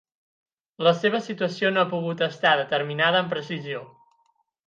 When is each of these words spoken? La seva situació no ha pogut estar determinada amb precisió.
La 0.87 0.93
seva 1.01 1.19
situació 1.25 1.71
no 1.75 1.83
ha 1.83 1.89
pogut 1.91 2.25
estar 2.29 2.55
determinada 2.61 3.21
amb 3.25 3.33
precisió. 3.37 3.83